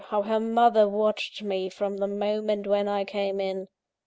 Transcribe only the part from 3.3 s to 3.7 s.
in!